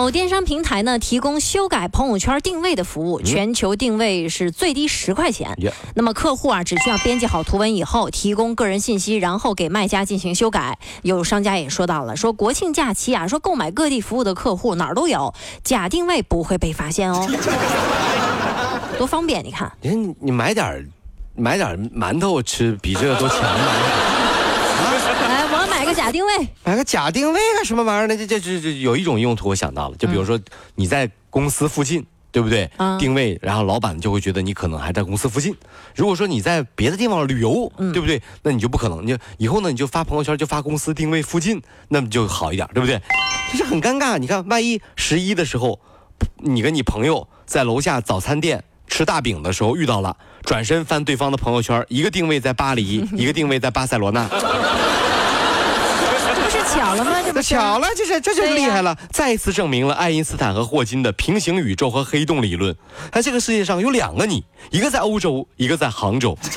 [0.00, 5.54] 某电商平台呢提供修改朋友圈定位的服务，全球定位是最低十块钱。
[5.58, 10.78] 呀那么客户啊只需要编辑好图文以后，提供个人信息，然后给卖家进行修改。
[11.02, 17.28] 有商家也说到了，说国庆假期啊，说购买各地服务的客户哪儿都有，假定位不会被发现哦，
[18.96, 19.44] 多方便！
[19.44, 20.88] 你看，你看你买点
[21.36, 24.19] 买点馒头吃，比这个都强吗？
[24.82, 26.48] 来， 我买个假定位。
[26.64, 28.16] 买个假定位干什么玩意儿呢？
[28.16, 30.38] 这这这这有一种用途，我想到了，就比如说
[30.74, 32.06] 你在公司附近。
[32.32, 32.70] 对不对？
[32.76, 35.52] 嗯定位，然后老板就会觉得你可能还在公司附近。
[35.96, 38.22] 如果说你在别的地方旅游，对不对？
[38.44, 39.04] 那你就不可能。
[39.04, 43.02] 你就以后呢，你就发朋友圈就发公司定位附近，那么就好一点，对不对？
[43.50, 44.16] 就是很尴尬。
[44.16, 45.80] 你看，万一十一的时候，
[46.36, 54.28] 你跟你朋友在楼下早餐店吃大饼的时候遇到了，转身翻对方的朋友圈，一个定位在巴黎， 一个定位在巴塞罗那。
[56.34, 57.12] 这不是巧了吗？
[57.24, 62.76] 这不巧了，这是这就是厉害了，再一次证明了爱因斯坦和霍金的平行宇宙和黑洞理论。
[63.12, 66.36] 哎，这个世界上有两个你，一个在欧洲，一个在杭州。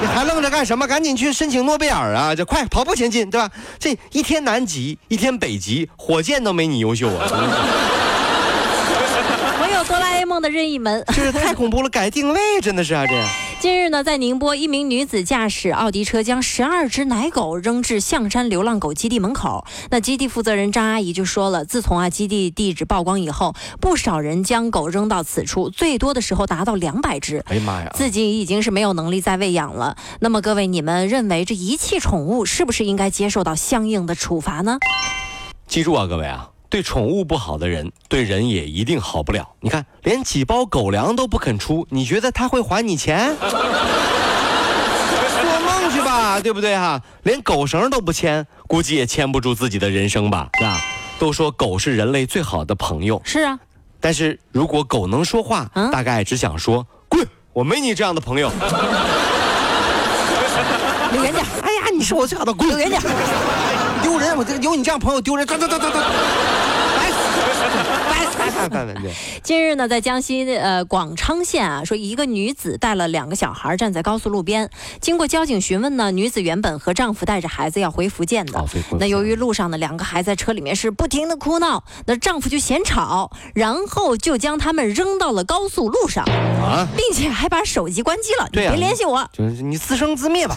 [0.00, 0.86] 你还愣着干什么？
[0.86, 2.34] 赶紧去申请诺贝尔啊！
[2.34, 3.50] 这快跑步前进，对吧？
[3.78, 7.26] 这一天南极，一天北极，火箭都没你优秀啊！
[9.86, 11.04] 哆啦 A 梦的任意门。
[11.14, 13.12] 这是太恐怖了，改定位真的是啊，这
[13.60, 19.64] 近 日呢，在宁波，一名女子驾驶奥迪车将十二只奶狗扔至象山流浪狗基地门口。
[19.90, 27.42] 那基地负责人张阿姨就说了，自从啊基地地址曝光以后，不少人将狗扔到此处，最多的时候达到两百只。
[27.46, 27.90] 哎呀妈呀！
[27.94, 29.96] 自己已经是没有能力再喂养了。
[30.20, 34.78] 那么各位，你们认为这遗弃宠物是不是应该接受到相应的处罚呢？
[35.66, 39.48] 记住啊，各位啊，对宠物不好的人，对人也一定好不了。
[39.60, 43.32] 你看，连几包狗粮都不肯出，你觉得他会还你钱？
[43.38, 43.52] 做
[45.60, 50.80] 梦去吧，对不对哈、连狗绳都不牵，估计也牵不住自己的人生吧，是吧？
[51.20, 53.56] 都说狗是人类最好的朋友，是啊，
[54.00, 58.50] 但是如果狗能说话，嗯大概只想说滚，我没你这样的朋友。
[61.14, 63.00] 离远点，哎呀，你是我最好的滚离远点。
[64.02, 64.36] 丢人！
[64.36, 65.98] 我这有你这样朋友丢人，走走走走走，
[68.50, 68.68] 烦死！
[68.68, 68.70] 烦死！
[68.70, 69.12] 烦烦烦！
[69.42, 78.64] 近日呢，在江西呃广昌县啊，说一个女子带了两个小孩站在高速路边，经过交警询问呢，女子原本和丈夫带着孩子要回福建的。
[78.98, 88.48] 那由于路上呢两个孩子在车里面是不停的哭闹，那丈夫就嫌吵，然后就将他们扔到了高速路上，啊，并且还把手机关机了。
[88.52, 89.28] 你别联系我。
[89.32, 90.56] 就是你自生自灭吧。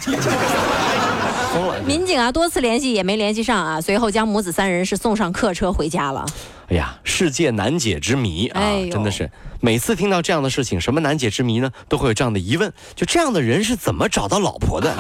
[1.86, 6.26] 民警啊多次联系也没联系上啊，随后将母子三人是送上客车回家了。
[6.70, 11.72] 哎呀，世界难解之谜啊，哎真的是每次听到这样的事情，什么难解之谜呢？
[11.88, 14.94] 都会有这样的疑问：就这样的人是怎么找到老婆的？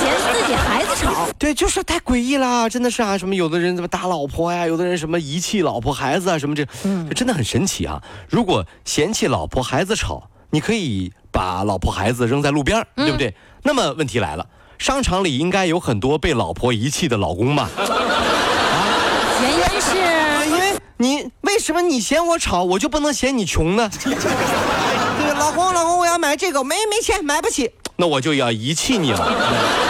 [0.00, 8.02] 嫌自己孩子吵，对，就是太诡异了，真的是啊，什么有的人怎么打老婆呀，有的人什么遗弃老婆孩子啊，什么这，这真的很神奇啊。
[8.28, 13.34] 如果嫌弃老婆孩子吵，你可以把老婆孩子扔在路边儿，对不对？
[13.62, 14.46] 那么问题来了，
[14.78, 17.68] 商场里应该有很多被老婆遗弃的老公吧？
[19.40, 19.96] 原因是
[20.50, 23.90] 因为你为什么你嫌我吵，我就不能嫌你穷呢？
[24.04, 24.14] 对，
[25.34, 29.89] 老公，老公，我要买这个，没没钱，买不起，那我就要遗弃你了？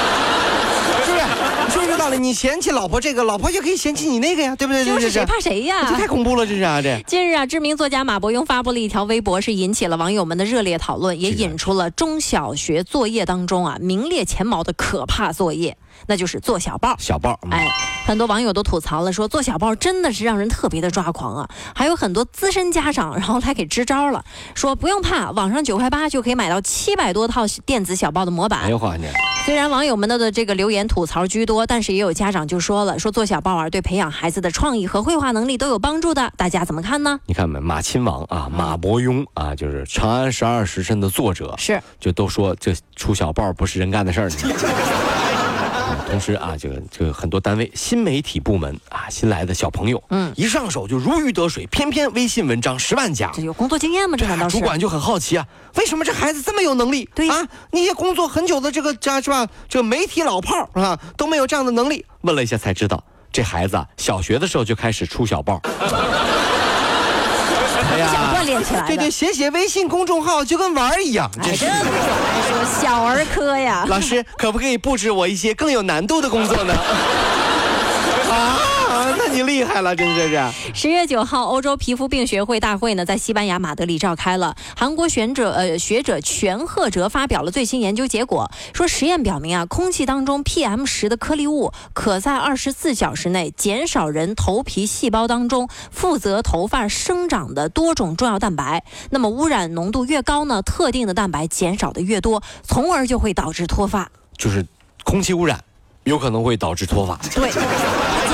[2.00, 2.18] 你说不说道理？
[2.18, 4.84] 你嫌弃老婆这个，老婆就可以嫌弃你那个呀，对不对？
[4.84, 5.86] 就是谁怕谁呀？
[5.90, 6.98] 这太恐怖了，这是啊，这。
[7.06, 16.96] 近日啊，知名作家马伯庸发布了一条微博，是引起了网友们的热烈讨论，也引出了中小学作业当中啊名列前茅的可怕作业，那就是做小报。
[16.98, 17.68] 小报，嗯哎，
[18.06, 21.50] 很多网友都吐槽了，说做小报真的是让人特别的抓狂啊！
[21.74, 24.24] 还有很多资深家长，然后来给支招了，
[24.54, 28.62] 说不用怕，网上九块八就可以买到七百多套电子小报的模板。
[28.62, 29.04] 哎呦呵，你
[29.46, 37.18] 虽然网友们的的这个留言吐槽居多，但是也有家长就说了，说做小报啊对培养孩子的创意和绘画能力都有帮助的，大家怎么看呢？
[37.26, 37.58] 你看没？
[37.58, 44.30] 马亲王啊，马伯庸啊，就是《长安十二时辰》的作者，是就都说这出小报不是人干的事儿
[46.10, 53.42] 同时啊，这个这个很多单位新媒体部门啊，新来的小朋友，嗯一上手就如鱼得水，偏偏微信文章十万加这。
[53.42, 54.16] 有工作经验吗？
[54.16, 54.58] 这对啊，难道是？
[54.58, 55.46] 主管就很好奇啊，
[55.76, 57.08] 为什么这孩子这么有能力？
[57.14, 59.46] 对啊，那些工作很久的这个家是吧？
[59.68, 62.04] 这个媒体老炮儿啊都没有这样的能力。
[62.22, 63.02] 问了一下才知道，
[63.32, 65.60] 这孩子啊，小学的时候就开始出小报。
[67.92, 68.86] 哎 想锻炼起来。
[68.86, 73.84] 对对，写写微信公众号就跟玩儿一样，哎，真是小儿科呀。
[73.88, 76.74] 老师，可不可以布置我一些更有难度的工作呢？
[78.30, 78.58] 啊，
[79.18, 80.50] 那你厉害了，真是是。
[80.74, 84.56] 十月九号，欧洲皮肤病学会大会呢，在西班牙马德里召开了。
[84.76, 98.84] 韩国学者呃学者全赫哲发表了最新研究结果，说实验表明啊，空气当中 PM 十的颗粒物可在二十四小时内减少人头皮细胞当中负责头发生长的多种重要蛋白。
[99.10, 104.10] 那么污染浓度越高呢，特定的蛋白减少的越多，从而就会导致脱发。
[104.36, 104.64] 就是
[105.04, 105.62] 空气污染
[106.04, 107.18] 有可能会导致脱发。
[107.34, 107.50] 对。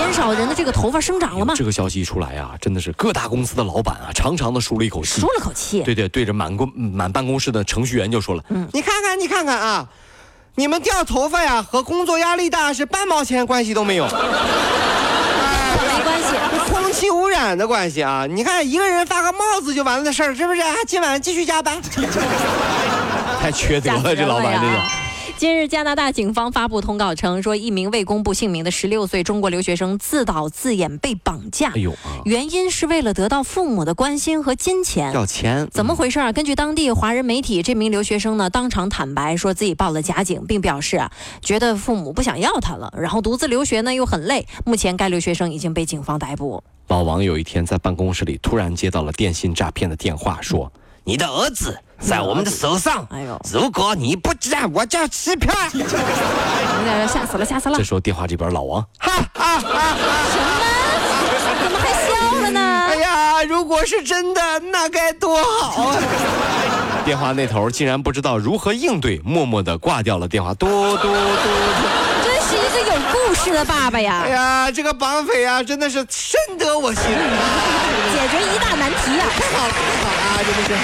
[0.06, 1.52] 减少人的这个头发生长了吗？
[1.56, 5.82] 这个消息一出来啊，真的是各大公司的老板啊，长长的舒了一口气，舒了口气。
[5.82, 9.88] 对对，对着满公满办公室的程序员就说了：“嗯，你看看，你看看啊，
[10.54, 14.12] 你们掉头发呀，和工作压力大是半毛钱关系都没有， 没
[16.04, 16.36] 关系，
[16.70, 18.26] 空气污染的关系啊。
[18.30, 20.62] 你看一个人发个帽子就完了的事儿，是不是？
[20.86, 21.82] 今晚继续加班，
[23.42, 24.78] 太缺德了，这老板真的。”
[25.38, 31.94] 近日，加拿大警方发布通告称，说一名未公布姓名的十六岁中国留学生自导自演被绑架，哎呦，
[32.24, 35.12] 原因是为了得到父母的关心和金钱。
[35.12, 35.68] 要钱？
[35.70, 36.32] 怎么回事啊？
[36.32, 41.12] 根据当地华人媒体，这名留学生呢当场坦白说自己报了假警，并表示啊
[41.42, 44.46] 觉得父母不想要他了，然后独自留学呢又很累。
[44.64, 46.64] 目前该留学生已经被警方逮捕。
[46.88, 50.72] 老王有一天在办公室里突然接到了电信诈骗的电话，说。
[51.08, 53.06] 你的儿子在我们的手上。
[53.12, 53.40] 哎呦！
[53.52, 55.54] 如果你不接，我就欺骗。
[55.72, 55.86] 有
[56.84, 57.78] 点吓死了，吓死了。
[57.78, 59.96] 这时候电话这边老王，哈哈哈！
[60.32, 60.64] 什么？
[61.62, 62.60] 怎么还笑了呢？
[62.60, 65.96] 哎呀，如果是真的，那该多好啊！
[67.06, 70.52] 电话那头竟然不知道如何应对，默默的挂掉了电话。
[70.54, 70.66] 嘟
[70.96, 71.08] 嘟嘟！
[73.12, 74.22] 故事的爸爸呀！
[74.24, 77.02] 哎呀，这个绑匪啊，真的是深得我心。
[77.04, 79.24] 解决一大难题呀！
[79.36, 80.44] 太好了，太好了。
[80.44, 80.74] 真的是。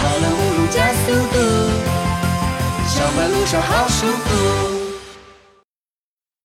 [0.00, 1.36] 跑了五路加速度，
[2.88, 4.57] 上班路上好舒服。